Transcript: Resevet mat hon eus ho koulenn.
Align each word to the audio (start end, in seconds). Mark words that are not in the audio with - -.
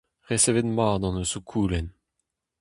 Resevet 0.29 0.67
mat 0.75 1.01
hon 1.03 1.19
eus 1.21 1.33
ho 1.35 1.39
koulenn. 1.51 1.87